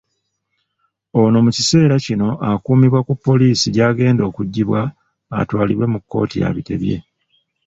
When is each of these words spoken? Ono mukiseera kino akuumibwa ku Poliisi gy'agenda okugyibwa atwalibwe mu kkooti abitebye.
Ono 1.21 1.37
mukiseera 1.45 1.95
kino 2.05 2.27
akuumibwa 2.49 2.99
ku 3.07 3.13
Poliisi 3.25 3.65
gy'agenda 3.75 4.21
okugyibwa 4.29 4.81
atwalibwe 5.39 5.85
mu 5.93 5.99
kkooti 6.01 6.37
abitebye. 6.49 6.97